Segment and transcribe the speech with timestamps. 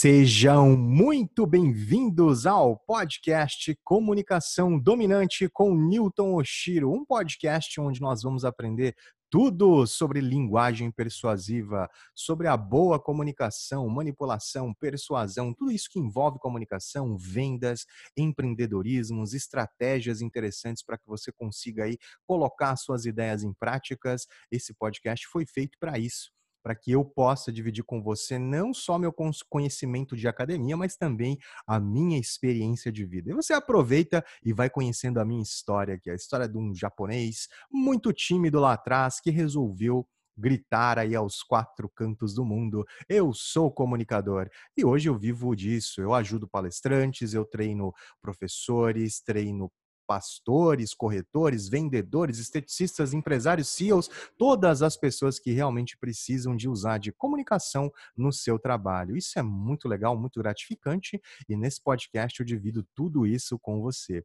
[0.00, 8.44] Sejam muito bem-vindos ao podcast Comunicação Dominante com Newton Oshiro, um podcast onde nós vamos
[8.44, 8.94] aprender
[9.28, 17.16] tudo sobre linguagem persuasiva, sobre a boa comunicação, manipulação, persuasão, tudo isso que envolve comunicação,
[17.18, 17.84] vendas,
[18.16, 24.28] empreendedorismos, estratégias interessantes para que você consiga aí colocar suas ideias em práticas.
[24.48, 26.37] Esse podcast foi feito para isso
[26.68, 29.10] para que eu possa dividir com você não só meu
[29.48, 33.30] conhecimento de academia, mas também a minha experiência de vida.
[33.30, 37.48] E você aproveita e vai conhecendo a minha história, é a história de um japonês
[37.72, 42.84] muito tímido lá atrás que resolveu gritar aí aos quatro cantos do mundo.
[43.08, 46.02] Eu sou comunicador e hoje eu vivo disso.
[46.02, 49.72] Eu ajudo palestrantes, eu treino professores, treino
[50.08, 57.12] pastores, corretores, vendedores, esteticistas, empresários, CEOs, todas as pessoas que realmente precisam de usar de
[57.12, 59.18] comunicação no seu trabalho.
[59.18, 64.24] Isso é muito legal, muito gratificante e nesse podcast eu divido tudo isso com você.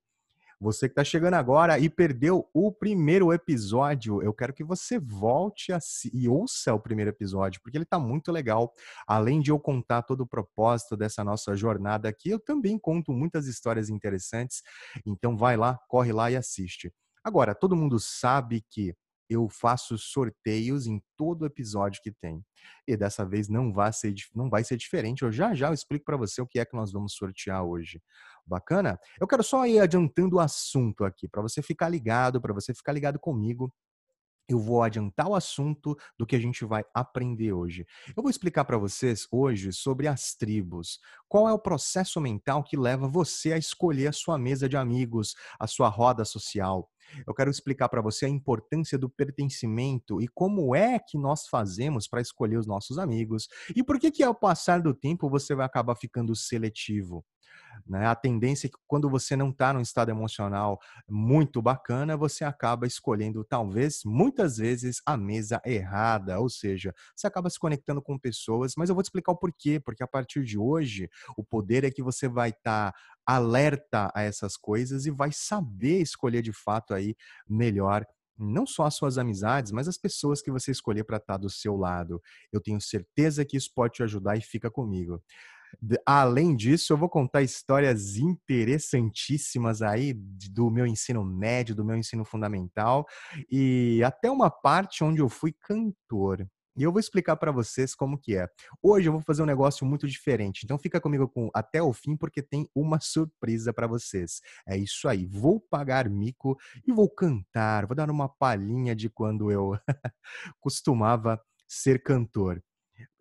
[0.63, 5.73] Você que está chegando agora e perdeu o primeiro episódio, eu quero que você volte
[5.73, 5.79] a,
[6.13, 8.73] e ouça o primeiro episódio, porque ele está muito legal.
[9.05, 13.45] Além de eu contar todo o propósito dessa nossa jornada aqui, eu também conto muitas
[13.45, 14.61] histórias interessantes.
[15.05, 16.89] Então vai lá, corre lá e assiste.
[17.25, 18.95] Agora, todo mundo sabe que
[19.33, 22.43] eu faço sorteios em todo episódio que tem.
[22.87, 25.23] E dessa vez não vai ser, não vai ser diferente.
[25.23, 28.01] Eu já já eu explico para você o que é que nós vamos sortear hoje.
[28.45, 28.99] Bacana?
[29.19, 32.91] Eu quero só ir adiantando o assunto aqui, para você ficar ligado, para você ficar
[32.93, 33.73] ligado comigo
[34.47, 37.85] eu vou adiantar o assunto do que a gente vai aprender hoje.
[38.15, 40.99] Eu vou explicar para vocês hoje sobre as tribos.
[41.27, 45.35] Qual é o processo mental que leva você a escolher a sua mesa de amigos,
[45.59, 46.89] a sua roda social?
[47.27, 52.07] Eu quero explicar para você a importância do pertencimento e como é que nós fazemos
[52.07, 55.65] para escolher os nossos amigos e por que que ao passar do tempo você vai
[55.65, 57.25] acabar ficando seletivo.
[57.87, 58.07] Né?
[58.07, 62.87] A tendência é que quando você não está num estado emocional muito bacana, você acaba
[62.87, 66.39] escolhendo, talvez, muitas vezes, a mesa errada.
[66.39, 69.79] Ou seja, você acaba se conectando com pessoas, mas eu vou te explicar o porquê.
[69.79, 74.21] Porque a partir de hoje, o poder é que você vai estar tá alerta a
[74.21, 77.15] essas coisas e vai saber escolher de fato aí
[77.47, 78.05] melhor
[78.37, 81.49] não só as suas amizades, mas as pessoas que você escolher para estar tá do
[81.49, 82.21] seu lado.
[82.51, 85.21] Eu tenho certeza que isso pode te ajudar e fica comigo.
[86.05, 92.23] Além disso, eu vou contar histórias interessantíssimas aí do meu ensino médio, do meu ensino
[92.25, 93.05] fundamental
[93.51, 96.47] e até uma parte onde eu fui cantor.
[96.75, 98.47] E eu vou explicar para vocês como que é.
[98.81, 100.61] Hoje eu vou fazer um negócio muito diferente.
[100.63, 104.41] Então fica comigo com, até o fim porque tem uma surpresa para vocês.
[104.67, 105.27] É isso aí.
[105.27, 106.57] Vou pagar mico
[106.87, 107.85] e vou cantar.
[107.85, 109.77] Vou dar uma palhinha de quando eu
[110.59, 112.59] costumava ser cantor.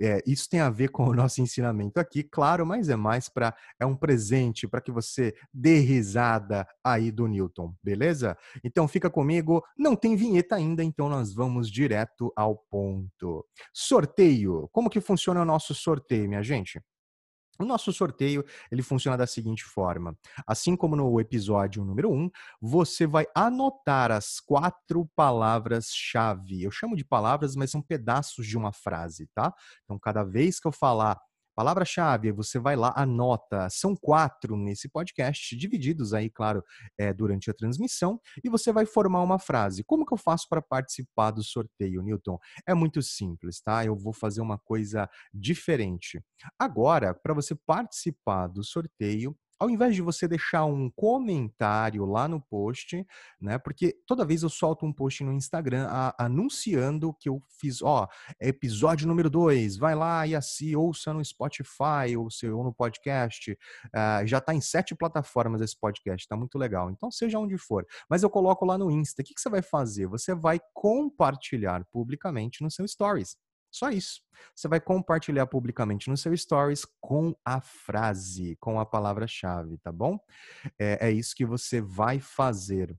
[0.01, 3.55] É, isso tem a ver com o nosso ensinamento aqui, claro, mas é mais para
[3.79, 8.37] é um presente para que você dê risada aí do Newton, beleza?
[8.65, 9.63] Então fica comigo.
[9.77, 13.45] Não tem vinheta ainda, então nós vamos direto ao ponto.
[13.73, 14.69] Sorteio.
[14.73, 16.81] Como que funciona o nosso sorteio, minha gente?
[17.63, 22.31] O nosso sorteio ele funciona da seguinte forma: assim como no episódio número 1, um,
[22.61, 26.63] você vai anotar as quatro palavras-chave.
[26.63, 29.53] Eu chamo de palavras, mas são pedaços de uma frase, tá?
[29.85, 31.19] Então, cada vez que eu falar
[31.55, 33.69] Palavra-chave, você vai lá, anota.
[33.71, 36.65] São quatro nesse podcast, divididos aí, claro,
[36.99, 39.85] é, durante a transmissão, e você vai formar uma frase.
[39.85, 42.39] Como que eu faço para participar do sorteio, Newton?
[42.67, 43.85] É muito simples, tá?
[43.85, 46.23] Eu vou fazer uma coisa diferente.
[46.59, 52.41] Agora, para você participar do sorteio, ao invés de você deixar um comentário lá no
[52.41, 53.07] post,
[53.41, 53.59] né?
[53.59, 58.09] Porque toda vez eu solto um post no Instagram a, anunciando que eu fiz, ó,
[58.41, 63.53] episódio número 2, vai lá e assim, ouça no Spotify ou, se, ou no podcast.
[63.53, 66.91] Uh, já está em sete plataformas esse podcast, tá muito legal.
[66.91, 67.87] Então, seja onde for.
[68.11, 69.23] Mas eu coloco lá no Insta.
[69.23, 70.09] O que, que você vai fazer?
[70.09, 73.37] Você vai compartilhar publicamente no seu Stories.
[73.73, 74.21] Só isso.
[74.55, 80.19] Você vai compartilhar publicamente no seu stories com a frase, com a palavra-chave, tá bom?
[80.79, 82.95] É, é isso que você vai fazer.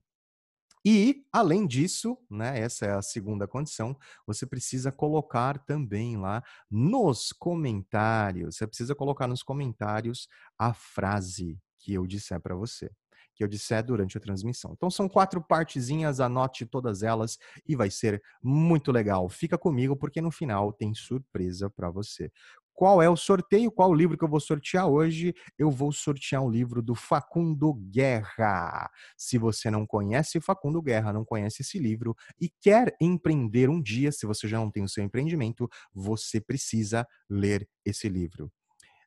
[0.84, 7.32] E, além disso, né, essa é a segunda condição, você precisa colocar também lá nos
[7.32, 10.28] comentários, você precisa colocar nos comentários
[10.58, 12.90] a frase que eu disser para você
[13.34, 14.72] que eu disser durante a transmissão.
[14.72, 19.28] Então são quatro partezinhas, anote todas elas e vai ser muito legal.
[19.28, 22.30] Fica comigo porque no final tem surpresa para você.
[22.74, 23.70] Qual é o sorteio?
[23.70, 25.32] Qual o livro que eu vou sortear hoje?
[25.56, 28.90] Eu vou sortear o livro do Facundo Guerra.
[29.16, 34.10] Se você não conhece Facundo Guerra, não conhece esse livro e quer empreender um dia,
[34.10, 38.50] se você já não tem o seu empreendimento, você precisa ler esse livro.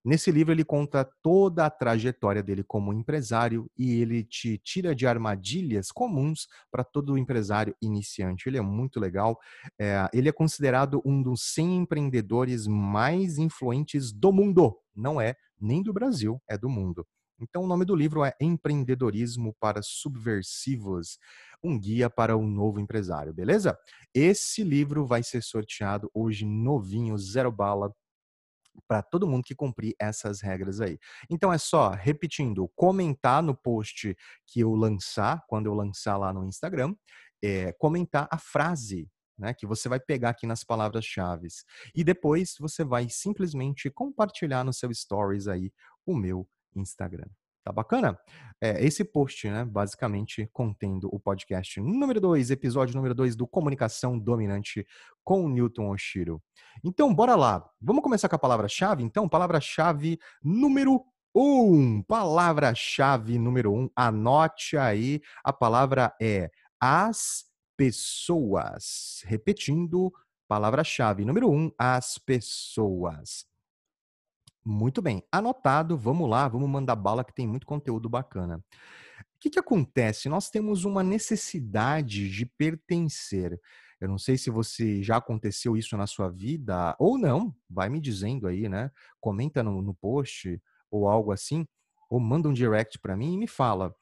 [0.08, 5.06] Nesse livro ele conta toda a trajetória dele como empresário e ele te tira de
[5.06, 8.48] armadilhas comuns para todo empresário iniciante.
[8.48, 9.38] Ele é muito legal.
[9.78, 14.78] É, ele é considerado um dos 100 empreendedores mais influentes do mundo.
[14.96, 17.06] Não é nem do Brasil, é do mundo.
[17.38, 21.20] Então, o nome do livro é Empreendedorismo para Subversivos
[21.62, 23.78] um guia para um novo empresário, beleza?
[24.14, 27.92] Esse livro vai ser sorteado hoje novinho, zero bala,
[28.88, 30.98] para todo mundo que cumprir essas regras aí.
[31.30, 36.46] Então é só, repetindo, comentar no post que eu lançar, quando eu lançar lá no
[36.46, 36.96] Instagram,
[37.44, 41.48] é, comentar a frase né, que você vai pegar aqui nas palavras-chave.
[41.94, 45.72] E depois você vai simplesmente compartilhar no seu stories aí
[46.06, 47.28] o meu Instagram.
[47.68, 48.18] Tá bacana?
[48.62, 54.18] É, esse post, né, basicamente contendo o podcast número 2, episódio número 2 do Comunicação
[54.18, 54.88] Dominante
[55.22, 56.42] com Newton Oshiro.
[56.82, 57.70] Então, bora lá.
[57.82, 59.04] Vamos começar com a palavra-chave?
[59.04, 61.04] Então, palavra-chave número
[61.36, 61.42] 1.
[61.44, 62.02] Um.
[62.04, 63.78] Palavra-chave número 1.
[63.78, 63.90] Um.
[63.94, 65.22] Anote aí.
[65.44, 66.50] A palavra é
[66.80, 67.44] as
[67.76, 69.24] pessoas.
[69.26, 70.10] Repetindo,
[70.48, 71.54] palavra-chave número 1.
[71.54, 73.46] Um, as pessoas.
[74.70, 75.24] Muito bem.
[75.32, 78.58] Anotado, vamos lá, vamos mandar bala que tem muito conteúdo bacana.
[78.58, 80.28] O que, que acontece?
[80.28, 83.58] Nós temos uma necessidade de pertencer.
[84.02, 87.56] Eu não sei se você já aconteceu isso na sua vida ou não.
[87.70, 88.92] Vai me dizendo aí, né?
[89.22, 90.62] Comenta no, no post
[90.92, 91.66] ou algo assim,
[92.10, 93.96] ou manda um direct para mim e me fala.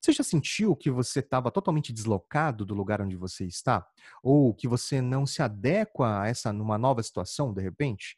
[0.00, 3.86] Você já sentiu que você estava totalmente deslocado do lugar onde você está?
[4.20, 8.16] Ou que você não se adequa a essa numa nova situação de repente?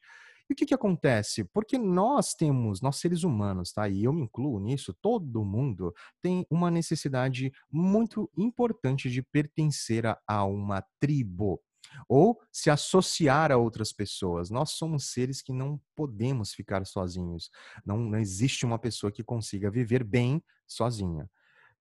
[0.51, 1.45] E o que, que acontece?
[1.45, 3.89] Porque nós temos, nós seres humanos, tá?
[3.89, 10.45] E eu me incluo nisso, todo mundo tem uma necessidade muito importante de pertencer a,
[10.45, 11.63] uma tribo
[12.09, 14.51] ou se associar a outras pessoas.
[14.51, 17.49] Nós somos seres que não podemos ficar sozinhos.
[17.87, 21.31] Não, não existe uma pessoa que consiga viver bem sozinha.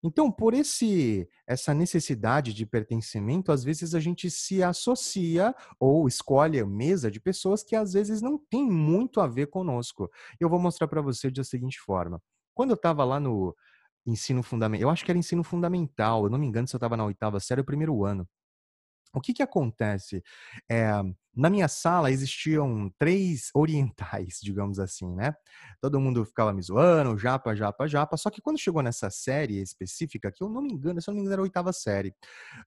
[0.04, 6.60] Então, por esse essa necessidade de pertencimento, às vezes a gente se associa ou escolhe
[6.60, 10.10] a mesa de pessoas que às vezes não tem muito a ver conosco.
[10.40, 12.22] Eu vou mostrar para você da seguinte forma.
[12.54, 13.56] Quando eu estava lá no
[14.06, 16.96] ensino fundamental, eu acho que era ensino fundamental, eu não me engano se eu estava
[16.98, 18.28] na oitava série, o primeiro ano.
[19.14, 20.24] O que que acontece?
[20.70, 20.92] É,
[21.40, 25.34] na minha sala existiam três orientais, digamos assim, né?
[25.82, 28.18] Todo mundo ficava me zoando, japa, japa, japa.
[28.18, 31.16] Só que quando chegou nessa série específica, que eu não me engano, se eu não
[31.16, 32.10] me engano era a oitava série,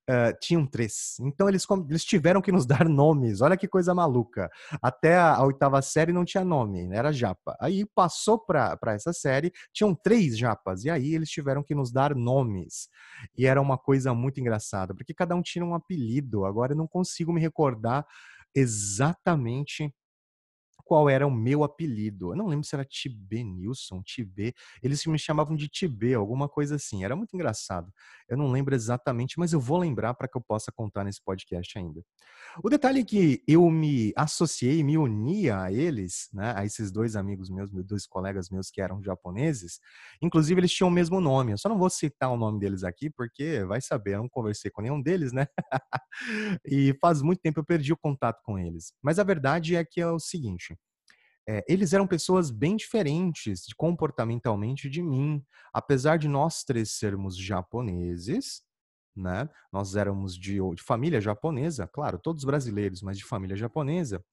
[0.09, 1.17] uh, tinham três.
[1.21, 3.43] Então eles, eles tiveram que nos dar nomes.
[3.43, 4.51] Olha que coisa maluca.
[4.81, 6.97] Até a, a oitava série não tinha nome, né?
[6.97, 7.55] era japa.
[7.61, 10.85] Aí passou para essa série, tinham três japas.
[10.85, 12.89] E aí eles tiveram que nos dar nomes.
[13.37, 16.47] E era uma coisa muito engraçada, porque cada um tinha um apelido.
[16.47, 18.07] Agora eu não consigo me recordar
[18.55, 19.95] exatamente
[20.85, 22.33] qual era o meu apelido.
[22.33, 24.55] Eu não lembro se era Tibê Nilson, Tibê.
[24.83, 27.05] Eles me chamavam de Tibê, alguma coisa assim.
[27.05, 27.93] Era muito engraçado.
[28.29, 31.79] Eu não lembro exatamente, mas eu vou lembrar para que eu possa contar nesse podcast
[31.79, 32.03] ainda.
[32.63, 37.17] O detalhe é que eu me associei, me uni a eles, né, a esses dois
[37.17, 39.81] amigos meus, dois colegas meus que eram japoneses.
[40.21, 41.53] Inclusive, eles tinham o mesmo nome.
[41.53, 44.71] Eu só não vou citar o nome deles aqui, porque vai saber, eu não conversei
[44.71, 45.47] com nenhum deles, né?
[46.67, 48.93] e faz muito tempo eu perdi o contato com eles.
[49.03, 50.77] Mas a verdade é que é o seguinte.
[51.49, 55.45] É, eles eram pessoas bem diferentes comportamentalmente de mim.
[55.73, 58.63] Apesar de nós três sermos japoneses,
[59.15, 59.49] né?
[59.73, 64.25] Nós éramos de, de, família japonesa, claro, todos brasileiros, mas de família japonesa.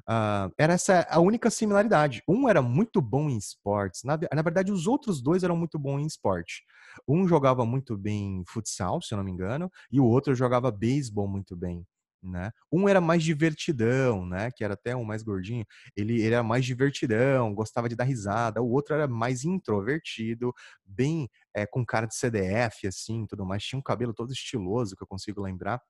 [0.00, 2.22] Uh, era essa a única similaridade.
[2.28, 4.02] Um era muito bom em esportes.
[4.04, 6.64] Na, na, verdade, os outros dois eram muito bons em esporte.
[7.08, 11.26] Um jogava muito bem futsal, se eu não me engano, e o outro jogava beisebol
[11.28, 11.86] muito bem
[12.22, 12.50] né?
[12.72, 14.50] Um era mais divertidão, né?
[14.50, 15.64] Que era até um mais gordinho.
[15.96, 18.62] Ele, ele era mais divertidão, gostava de dar risada.
[18.62, 20.52] O outro era mais introvertido,
[20.84, 23.62] bem é, com cara de CDF, assim, tudo mais.
[23.64, 25.80] Tinha um cabelo todo estiloso, que eu consigo lembrar.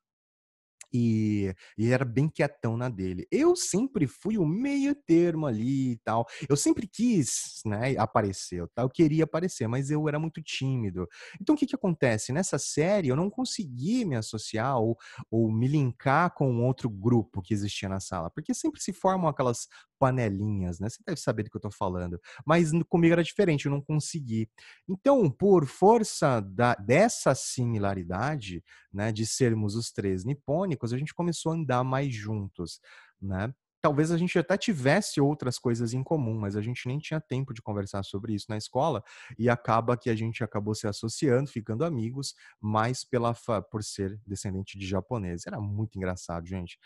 [0.92, 3.26] E, e, era bem quietão na dele.
[3.30, 6.26] Eu sempre fui o meio termo ali e tal.
[6.48, 11.08] Eu sempre quis né, aparecer, eu, eu queria aparecer, mas eu era muito tímido.
[11.40, 12.32] Então o que, que acontece?
[12.32, 14.96] Nessa série eu não consegui me associar ou,
[15.30, 19.68] ou me linkar com outro grupo que existia na sala, porque sempre se formam aquelas
[19.98, 20.88] panelinhas, né?
[20.88, 22.20] Você deve saber do que eu tô falando.
[22.44, 24.48] Mas comigo era diferente, eu não consegui.
[24.88, 28.62] Então, por força da, dessa similaridade,
[28.92, 32.80] né, de sermos os três nipônicos, a gente começou a andar mais juntos,
[33.20, 33.52] né?
[33.86, 37.54] Talvez a gente até tivesse outras coisas em comum, mas a gente nem tinha tempo
[37.54, 39.00] de conversar sobre isso na escola
[39.38, 43.32] e acaba que a gente acabou se associando, ficando amigos, mais pela
[43.70, 45.46] por ser descendente de japonês.
[45.46, 46.80] Era muito engraçado, gente.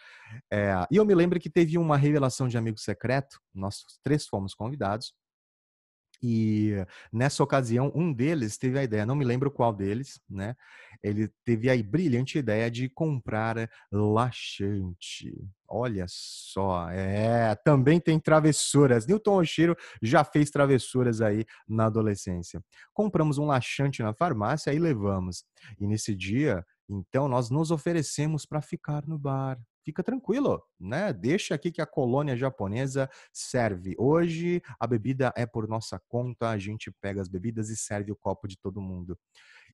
[0.53, 4.55] É, e eu me lembro que teve uma revelação de amigo secreto, nós três fomos
[4.55, 5.15] convidados,
[6.23, 6.75] E
[7.11, 10.55] nessa ocasião, um deles teve a ideia, não me lembro qual deles, né?
[11.03, 15.33] Ele teve a brilhante ideia de comprar laxante.
[15.71, 19.07] Olha só, é, também tem travessuras.
[19.07, 22.61] Newton Oshiro já fez travessuras aí na adolescência.
[22.93, 25.45] Compramos um laxante na farmácia e levamos.
[25.79, 31.13] E nesse dia, então, nós nos oferecemos para ficar no bar fica tranquilo, né?
[31.13, 33.95] Deixa aqui que a colônia japonesa serve.
[33.99, 38.17] Hoje a bebida é por nossa conta, a gente pega as bebidas e serve o
[38.17, 39.19] copo de todo mundo.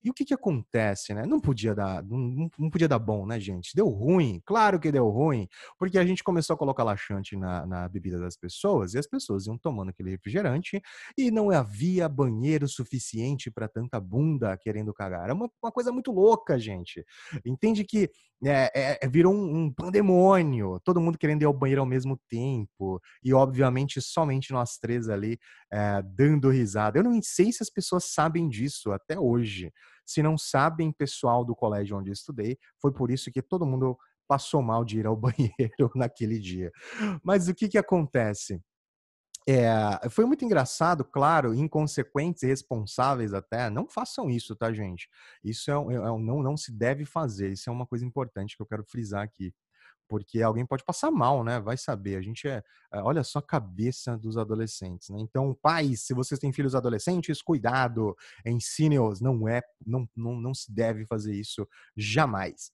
[0.07, 1.27] E o que que acontece, né?
[1.27, 3.75] Não podia dar, não, não, podia dar bom, né, gente?
[3.75, 7.89] Deu ruim, claro que deu ruim, porque a gente começou a colocar laxante na, na
[7.89, 10.81] bebida das pessoas e as pessoas iam tomando aquele refrigerante
[11.19, 15.25] e não havia banheiro suficiente para tanta bunda querendo cagar.
[15.25, 17.05] Era uma, uma coisa muito louca, gente.
[17.45, 18.09] Entende que
[18.45, 22.21] é, é, é, virou um, um, pandemônio, todo mundo querendo ir ao banheiro ao mesmo
[22.29, 25.37] tempo, e obviamente somente nós três ali
[25.73, 26.99] é, dando risada.
[26.99, 29.73] Eu não sei se as pessoas sabem disso até hoje.
[30.05, 33.97] Se não sabem, pessoal do colégio onde eu estudei, foi por isso que todo mundo
[34.29, 36.71] passou mal de ir ao banheiro naquele dia.
[37.23, 38.61] Mas o que, que acontece?
[39.49, 43.71] É, foi muito engraçado, claro, inconsequentes e responsáveis até.
[43.71, 45.09] Não façam isso, tá, gente?
[45.43, 47.53] Isso é, é, não, não se deve fazer.
[47.53, 49.55] Isso é uma coisa importante que eu quero frisar aqui.
[50.09, 51.61] Porque alguém pode passar mal, né?
[51.61, 52.17] Vai saber.
[52.17, 52.63] A gente é.
[52.93, 55.19] é olha só a cabeça dos adolescentes, né?
[55.21, 59.21] Então, pais, se vocês têm filhos adolescentes, cuidado, ensine-os.
[59.21, 62.71] Não é, não, não, não se deve fazer isso jamais.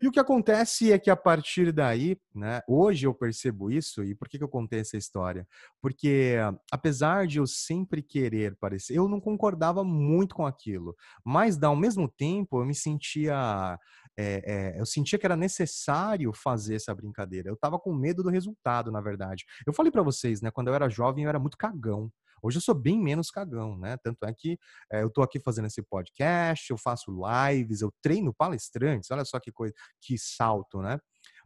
[0.00, 4.14] E o que acontece é que a partir daí, né, hoje eu percebo isso, e
[4.14, 5.48] por que, que eu contei essa história?
[5.80, 6.36] Porque
[6.70, 10.94] apesar de eu sempre querer parecer, eu não concordava muito com aquilo,
[11.24, 13.78] mas ao mesmo tempo eu me sentia,
[14.18, 17.48] é, é, eu sentia que era necessário fazer essa brincadeira.
[17.48, 19.44] Eu estava com medo do resultado, na verdade.
[19.66, 22.10] Eu falei para vocês, né, quando eu era jovem eu era muito cagão.
[22.42, 23.96] Hoje eu sou bem menos cagão, né?
[24.02, 24.58] Tanto é que
[24.92, 29.40] é, eu tô aqui fazendo esse podcast, eu faço lives, eu treino palestrantes, olha só
[29.40, 30.98] que coisa, que salto, né?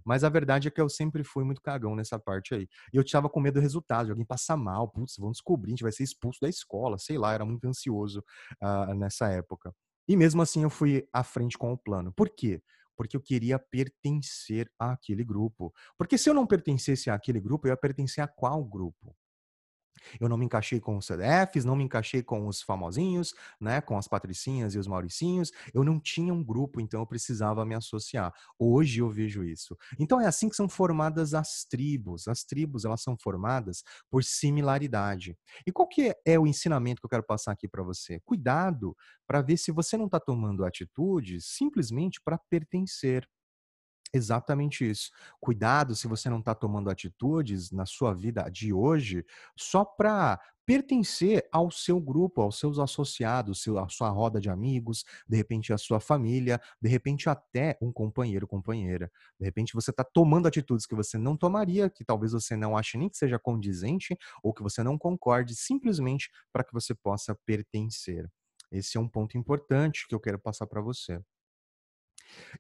[0.05, 2.69] Mas a verdade é que eu sempre fui muito cagão nessa parte aí.
[2.93, 5.75] E eu tava com medo do resultado, de alguém passar mal, putz, vão descobrir, a
[5.75, 8.25] gente vai ser expulso da escola, sei lá, era muito ansioso
[8.63, 9.73] uh, nessa época.
[10.11, 12.13] E mesmo assim eu fui à frente com o plano.
[12.13, 12.61] Por quê?
[12.97, 15.73] Porque eu queria pertencer àquele grupo.
[15.97, 19.15] Porque se eu não pertencesse àquele grupo, eu ia pertencer a qual grupo?
[20.21, 23.97] Eu não me encaixei com os CDFs, não me encaixei com os famosinhos, né, com
[23.99, 25.51] as patricinhas e os mauricinhos.
[25.75, 28.33] Eu não tinha um grupo, então eu precisava me associar.
[28.59, 29.77] Hoje eu vejo isso.
[29.99, 32.29] Então é assim que são formadas as tribos.
[32.29, 35.37] As tribos, elas são formadas por similaridade.
[35.67, 38.21] E qual que é o ensinamento que eu quero passar aqui para você?
[38.25, 43.29] Cuidado para ver se você não está tomando atitudes simplesmente para pertencer.
[44.13, 45.11] Exatamente isso.
[45.41, 49.25] Cuidado se você não está tomando atitudes na sua vida de hoje
[49.57, 55.37] só para pertencer ao seu grupo, aos seus associados, à sua roda de amigos, de
[55.37, 59.11] repente a sua família, de repente até um companheiro, companheira.
[59.39, 62.99] De repente você está tomando atitudes que você não tomaria, que talvez você não ache
[62.99, 68.29] nem que seja condizente ou que você não concorde, simplesmente para que você possa pertencer.
[68.73, 71.21] Esse é um ponto importante que eu quero passar para você.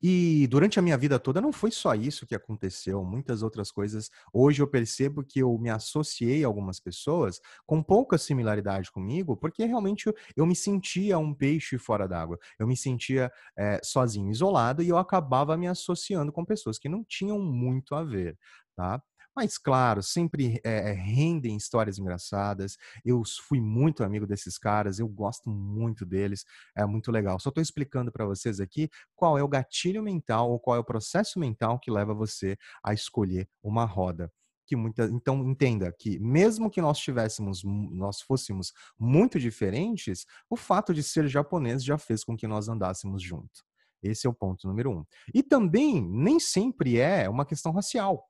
[0.02, 4.10] E durante a minha vida toda não foi só isso que aconteceu, muitas outras coisas.
[4.32, 9.64] Hoje eu percebo que eu me associei a algumas pessoas com pouca similaridade comigo, porque
[9.64, 12.38] realmente eu, eu me sentia um peixe fora d'água.
[12.58, 17.04] Eu me sentia é, sozinho, isolado, e eu acabava me associando com pessoas que não
[17.04, 18.38] tinham muito a ver,
[18.76, 19.02] tá?
[19.34, 22.76] Mas, claro, sempre é, rendem histórias engraçadas.
[23.04, 26.44] Eu fui muito amigo desses caras, eu gosto muito deles,
[26.76, 27.38] é muito legal.
[27.38, 30.84] Só estou explicando para vocês aqui qual é o gatilho mental ou qual é o
[30.84, 34.32] processo mental que leva você a escolher uma roda.
[34.72, 41.02] Muita, então entenda que mesmo que nós tivéssemos, nós fôssemos muito diferentes, o fato de
[41.02, 43.64] ser japonês já fez com que nós andássemos junto.
[44.00, 45.04] Esse é o ponto número um.
[45.34, 48.29] E também nem sempre é uma questão racial.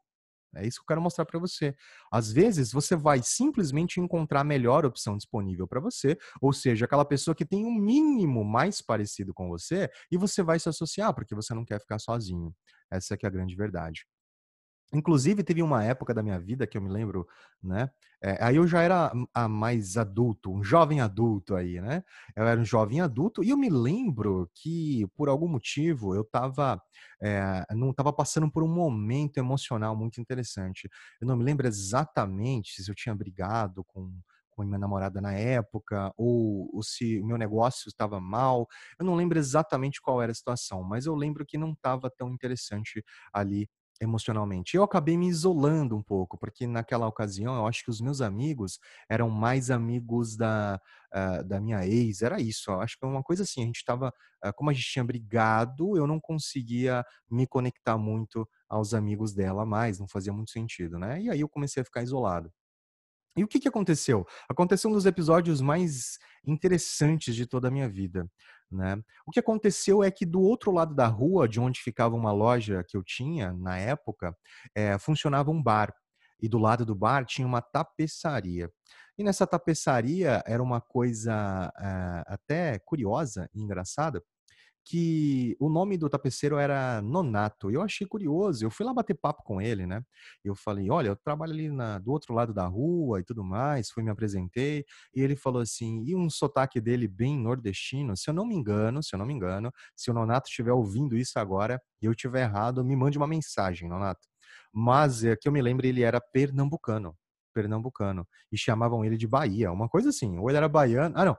[0.56, 1.74] É isso que eu quero mostrar para você.
[2.10, 7.04] Às vezes, você vai simplesmente encontrar a melhor opção disponível para você, ou seja, aquela
[7.04, 11.34] pessoa que tem um mínimo mais parecido com você, e você vai se associar, porque
[11.34, 12.54] você não quer ficar sozinho.
[12.90, 14.04] Essa é que é a grande verdade.
[14.92, 17.26] Inclusive, teve uma época da minha vida que eu me lembro,
[17.62, 17.90] né?
[18.22, 22.02] É, aí eu já era a mais adulto, um jovem adulto aí, né?
[22.36, 26.80] Eu era um jovem adulto e eu me lembro que, por algum motivo, eu tava,
[27.22, 30.88] é, não estava passando por um momento emocional muito interessante.
[31.20, 34.12] Eu não me lembro exatamente se eu tinha brigado com,
[34.50, 38.66] com minha namorada na época, ou, ou se o meu negócio estava mal.
[38.98, 42.30] Eu não lembro exatamente qual era a situação, mas eu lembro que não estava tão
[42.30, 43.68] interessante ali
[44.00, 44.76] emocionalmente.
[44.76, 48.78] Eu acabei me isolando um pouco, porque naquela ocasião eu acho que os meus amigos
[49.08, 50.80] eram mais amigos da,
[51.14, 52.70] uh, da minha ex, era isso.
[52.70, 54.08] Eu acho que é uma coisa assim, a gente estava,
[54.44, 59.66] uh, como a gente tinha brigado, eu não conseguia me conectar muito aos amigos dela
[59.66, 61.20] mais, não fazia muito sentido, né?
[61.20, 62.50] E aí eu comecei a ficar isolado.
[63.36, 64.26] E o que, que aconteceu?
[64.48, 68.28] Aconteceu um dos episódios mais interessantes de toda a minha vida.
[68.70, 69.02] Né?
[69.26, 72.84] O que aconteceu é que do outro lado da rua, de onde ficava uma loja
[72.86, 74.36] que eu tinha na época,
[74.74, 75.92] é, funcionava um bar.
[76.40, 78.70] E do lado do bar tinha uma tapeçaria.
[79.18, 84.22] E nessa tapeçaria era uma coisa é, até curiosa e engraçada,
[84.84, 87.70] que o nome do tapeceiro era Nonato.
[87.70, 90.02] Eu achei curioso, eu fui lá bater papo com ele, né?
[90.44, 93.90] Eu falei, olha, eu trabalho ali na, do outro lado da rua e tudo mais,
[93.90, 94.84] fui me apresentei,
[95.14, 99.02] e ele falou assim, e um sotaque dele bem nordestino, se eu não me engano,
[99.02, 102.42] se eu não me engano, se o Nonato estiver ouvindo isso agora e eu estiver
[102.42, 104.26] errado, me mande uma mensagem, Nonato.
[104.72, 107.16] Mas é que eu me lembro, ele era pernambucano
[107.52, 111.36] pernambucano e chamavam ele de Bahia, uma coisa assim, ou ele era baiano, ah não,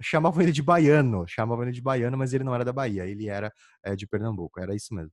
[0.00, 3.28] chamavam ele de baiano, chamavam ele de baiano, mas ele não era da Bahia, ele
[3.28, 3.52] era
[3.84, 5.12] é, de Pernambuco, era isso mesmo.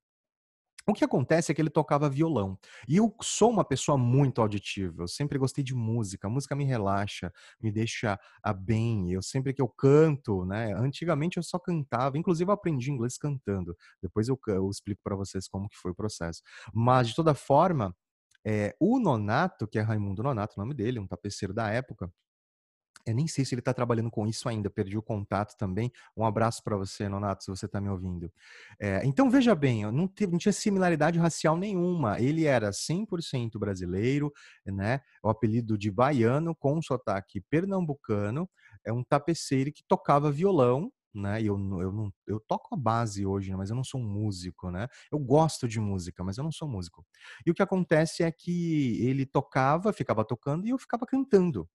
[0.90, 2.58] O que acontece é que ele tocava violão.
[2.88, 5.04] E eu sou uma pessoa muito auditiva.
[5.04, 6.28] Eu sempre gostei de música.
[6.28, 7.30] A música me relaxa,
[7.62, 8.18] me deixa
[8.62, 9.12] bem.
[9.12, 10.74] Eu sempre que eu canto, né?
[10.76, 13.76] Antigamente eu só cantava, inclusive eu aprendi inglês cantando.
[14.02, 16.42] Depois eu, eu explico para vocês como que foi o processo.
[16.74, 17.94] Mas de toda forma,
[18.46, 22.10] é, o Nonato, que é Raimundo Nonato, o nome dele, um tapeceiro da época,
[23.08, 25.92] eu nem sei se ele está trabalhando com isso ainda, perdi o contato também.
[26.16, 28.32] Um abraço para você, Nonato, se você está me ouvindo.
[28.80, 32.20] É, então, veja bem, não, teve, não, tinha similaridade racial nenhuma.
[32.20, 34.32] Ele era 100% brasileiro,
[34.66, 35.02] né?
[35.24, 38.50] O apelido de baiano, com um sotaque pernambucano.
[38.86, 41.42] É um tapeceiro que tocava violão, né?
[41.42, 44.88] Eu, eu, não, eu toco a base hoje, mas eu não sou um músico, né?
[45.12, 47.06] Eu gosto de música, mas eu não sou músico.
[47.46, 51.68] E o que acontece é que ele tocava, ficava tocando e eu ficava cantando.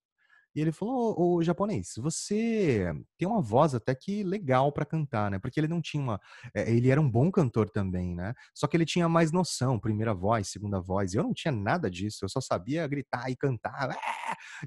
[0.54, 5.38] E ele falou: Ô, japonês, você tem uma voz até que legal para cantar, né?
[5.38, 6.20] Porque ele não tinha uma.
[6.54, 8.34] É, ele era um bom cantor também, né?
[8.54, 11.14] Só que ele tinha mais noção, primeira voz, segunda voz.
[11.14, 13.96] Eu não tinha nada disso, eu só sabia gritar e cantar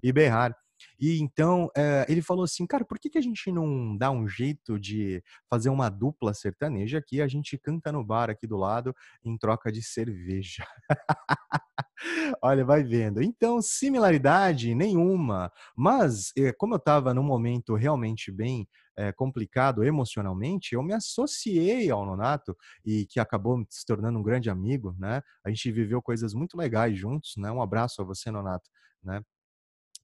[0.04, 0.56] e berrar.
[1.00, 4.28] E então é, ele falou assim, cara, por que, que a gente não dá um
[4.28, 7.22] jeito de fazer uma dupla sertaneja aqui?
[7.22, 10.66] A gente canta no bar aqui do lado em troca de cerveja.
[12.42, 13.22] Olha, vai vendo.
[13.22, 15.52] Então, similaridade nenhuma.
[15.76, 21.90] Mas, eh, como eu estava num momento realmente bem é, complicado emocionalmente, eu me associei
[21.90, 22.56] ao Nonato
[22.86, 25.22] e que acabou se tornando um grande amigo, né?
[25.44, 27.52] A gente viveu coisas muito legais juntos, né?
[27.52, 28.70] Um abraço a você, Nonato,
[29.04, 29.22] né?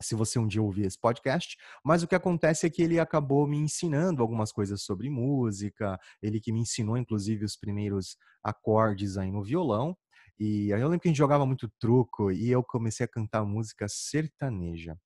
[0.02, 3.48] Se você um dia ouvir esse podcast, mas o que acontece é que ele acabou
[3.48, 9.32] me ensinando algumas coisas sobre música, ele que me ensinou inclusive os primeiros acordes aí
[9.32, 9.96] no violão,
[10.44, 13.46] e aí eu lembro que a gente jogava muito truco e eu comecei a cantar
[13.46, 14.98] música sertaneja.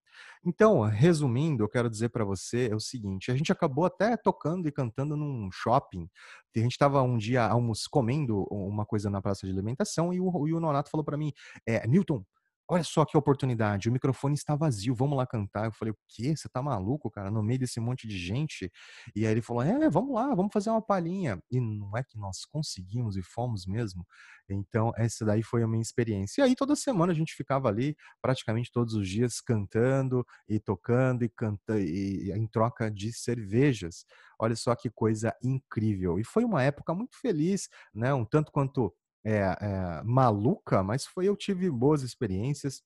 [0.45, 4.65] Então, resumindo, eu quero dizer para você é o seguinte: a gente acabou até tocando
[4.65, 6.09] e cantando num shopping.
[6.55, 10.47] A gente estava um dia almoço, comendo uma coisa na praça de alimentação e o,
[10.47, 11.33] e o Nonato falou para mim:
[11.67, 12.23] é, Newton,
[12.67, 15.65] Olha só que oportunidade, o microfone está vazio, vamos lá cantar.
[15.65, 16.35] Eu falei, o quê?
[16.35, 17.29] Você tá maluco, cara?
[17.29, 18.71] No meio desse monte de gente?
[19.15, 21.39] E aí ele falou, é, vamos lá, vamos fazer uma palhinha.
[21.51, 24.03] E não é que nós conseguimos e fomos mesmo.
[24.49, 26.41] Então, essa daí foi a minha experiência.
[26.41, 31.23] E aí, toda semana a gente ficava ali, praticamente todos os dias, cantando e tocando
[31.23, 34.05] e cantando, e, em troca de cervejas.
[34.39, 36.19] Olha só que coisa incrível.
[36.19, 38.11] E foi uma época muito feliz, né?
[38.13, 38.91] Um tanto quanto
[39.25, 42.83] é, é, maluca, mas foi eu tive boas experiências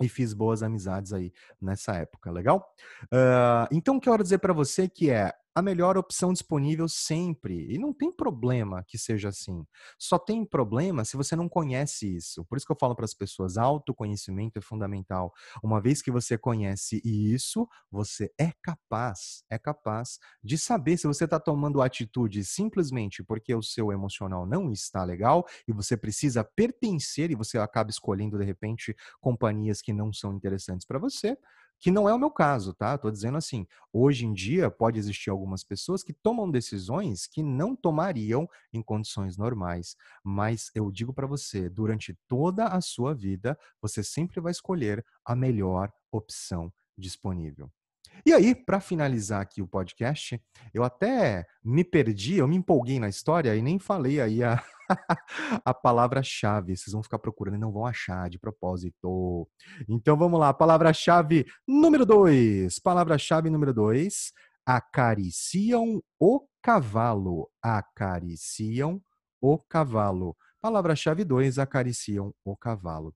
[0.00, 2.66] e fiz boas amizades aí nessa época, legal?
[3.04, 7.66] Uh, então, quero dizer para você que é a melhor opção disponível sempre.
[7.72, 9.64] E não tem problema que seja assim.
[9.98, 12.44] Só tem problema se você não conhece isso.
[12.44, 15.32] Por isso que eu falo para as pessoas: autoconhecimento é fundamental.
[15.64, 21.24] Uma vez que você conhece isso, você é capaz, é capaz de saber se você
[21.24, 27.30] está tomando atitude simplesmente porque o seu emocional não está legal e você precisa pertencer
[27.30, 31.38] e você acaba escolhendo de repente companhias que não são interessantes para você
[31.80, 32.94] que não é o meu caso, tá?
[32.94, 37.76] Estou dizendo assim, hoje em dia pode existir algumas pessoas que tomam decisões que não
[37.76, 44.02] tomariam em condições normais, mas eu digo para você, durante toda a sua vida, você
[44.02, 47.70] sempre vai escolher a melhor opção disponível.
[48.24, 50.40] E aí, para finalizar aqui o podcast,
[50.72, 54.62] eu até me perdi, eu me empolguei na história e nem falei aí a,
[55.64, 56.76] a palavra-chave.
[56.76, 59.48] Vocês vão ficar procurando e não vão achar de propósito.
[59.88, 62.78] Então vamos lá, palavra-chave número dois.
[62.78, 64.32] Palavra-chave número dois.
[64.64, 67.48] Acariciam o cavalo.
[67.62, 69.00] Acariciam
[69.40, 70.36] o cavalo.
[70.60, 73.14] Palavra-chave 2, acariciam o cavalo.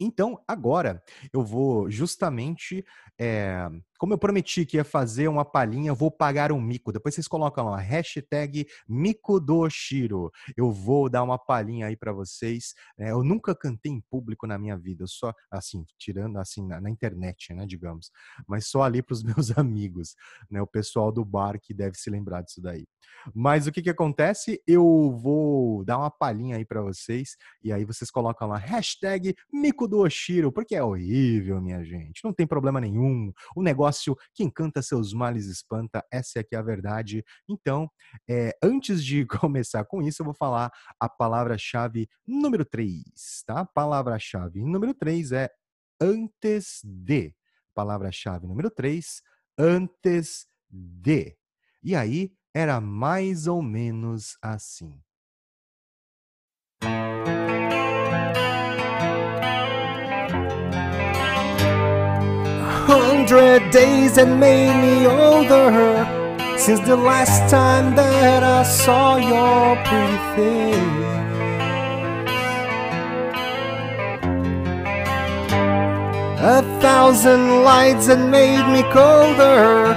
[0.00, 1.02] Então, agora
[1.32, 2.84] eu vou justamente,
[3.18, 6.92] eh, como eu prometi que ia fazer uma palhinha, vou pagar um mico.
[6.92, 10.30] Depois vocês colocam lá, hashtag mico do Oshiro.
[10.56, 12.74] Eu vou dar uma palhinha aí para vocês.
[12.98, 16.88] Eh, eu nunca cantei em público na minha vida, só, assim, tirando assim na, na
[16.88, 18.10] internet, né, digamos,
[18.46, 20.14] mas só ali para os meus amigos,
[20.50, 22.86] né, o pessoal do bar que deve se lembrar disso daí.
[23.34, 24.62] Mas o que que acontece?
[24.66, 29.88] Eu vou dar uma palhinha aí para vocês e aí vocês colocam lá hashtag mico
[29.88, 32.22] do Oshiro, porque é horrível, minha gente.
[32.24, 33.32] Não tem problema nenhum.
[33.56, 33.87] O negócio
[34.34, 37.24] que encanta seus males espanta, essa é aqui a verdade.
[37.48, 37.90] Então,
[38.28, 40.70] é, antes de começar com isso, eu vou falar
[41.00, 43.04] a palavra-chave número 3,
[43.46, 43.64] tá?
[43.64, 45.50] Palavra-chave número 3 é
[46.00, 47.34] antes de.
[47.74, 49.22] Palavra-chave número 3,
[49.58, 51.36] antes de.
[51.82, 55.00] E aí, era mais ou menos assim.
[62.88, 66.06] Hundred days that made me older
[66.56, 71.08] since the last time that I saw your pretty face.
[76.56, 79.92] A thousand lights that made me colder,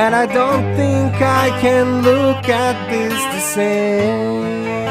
[0.00, 4.83] and I don't think I can look at this the same.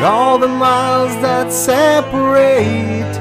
[0.00, 3.12] But all the miles that separate.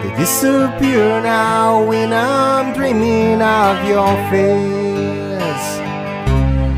[0.00, 5.66] They disappear now when I'm dreaming of your face.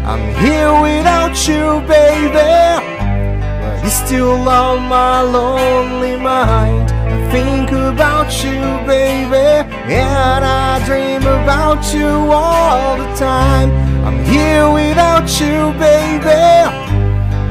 [0.08, 6.90] I'm here without you, baby But it's still on my lonely mind.
[6.90, 14.71] I think about you, baby And I dream about you all the time I'm here
[14.73, 16.40] without you, baby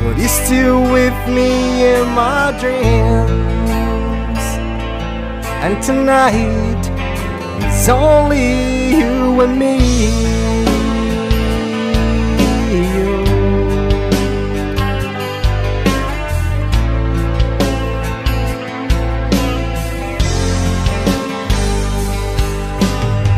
[0.02, 4.44] But you're still with me in my dreams.
[5.62, 6.82] And tonight
[7.62, 9.78] It's only you and me.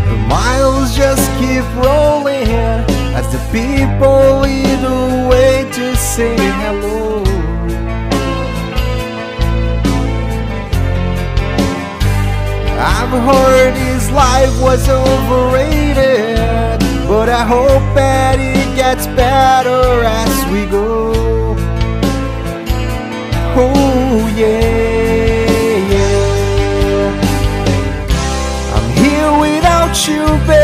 [0.08, 2.49] The miles just keep rolling
[3.32, 7.24] the people lead the way to say hello.
[12.82, 20.66] I've heard his life was overrated, but I hope that it gets better as we
[20.66, 21.14] go.
[23.62, 27.12] Oh, yeah, yeah.
[28.76, 30.59] I'm here without you, baby.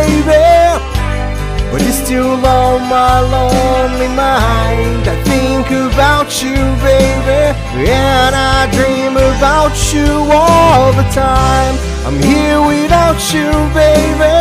[2.05, 5.07] Still on my lonely mind.
[5.09, 6.53] I think about you,
[6.85, 7.57] baby.
[7.89, 11.73] And I dream about you all the time.
[12.05, 14.37] I'm here without you, baby.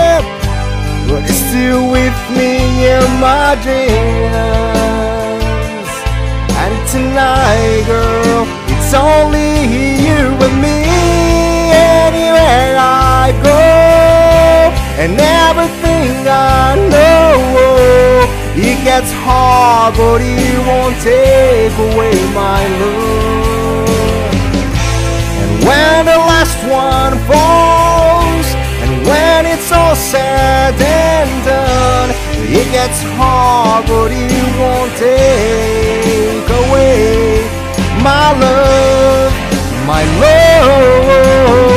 [1.08, 4.36] But it's still with me in my dreams.
[6.60, 9.64] And tonight, girl, it's only
[10.04, 10.84] you and me.
[12.04, 13.56] Anywhere I go,
[15.00, 15.83] and everything
[16.26, 18.26] I know,
[18.56, 24.34] it gets hard, but it won't take away my love.
[25.42, 28.48] And when the last one falls,
[28.84, 32.10] and when it's all said and done,
[32.48, 37.44] it gets hard, but it won't take away
[38.02, 39.32] my love,
[39.86, 41.73] my love.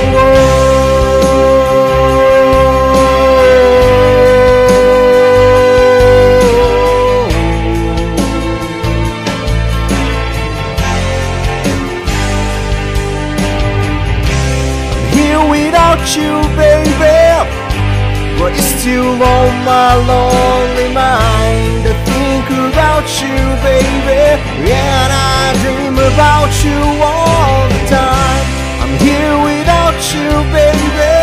[18.90, 24.40] It's on oh, my lonely mind to think about you, baby.
[24.64, 28.46] And I dream about you all the time.
[28.80, 31.20] I'm here without you, baby.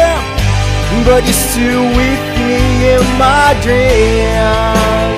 [1.09, 2.61] But you're still with me
[2.92, 5.16] in my dreams.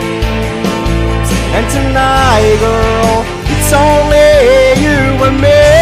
[1.51, 5.76] And tonight, girl, it's only you and me.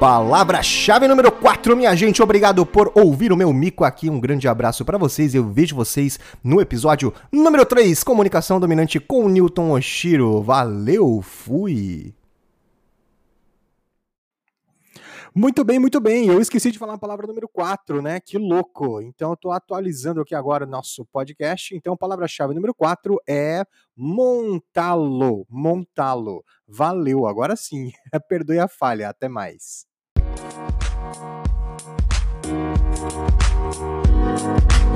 [0.00, 2.22] Palavra-chave número 4, minha gente.
[2.22, 4.08] Obrigado por ouvir o meu mico aqui.
[4.08, 5.34] Um grande abraço para vocês.
[5.34, 10.40] Eu vejo vocês no episódio número 3, Comunicação Dominante com Newton Oshiro.
[10.40, 12.14] Valeu, fui.
[15.34, 16.28] Muito bem, muito bem.
[16.28, 18.20] Eu esqueci de falar a palavra número 4, né?
[18.20, 19.02] Que louco.
[19.02, 21.76] Então, eu tô atualizando aqui agora o nosso podcast.
[21.76, 25.46] Então, palavra-chave número 4 é montá-lo.
[25.46, 26.42] Montá-lo.
[26.66, 27.92] Valeu, agora sim.
[28.30, 29.10] Perdoe a falha.
[29.10, 29.89] Até mais.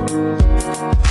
[0.07, 1.04] Thank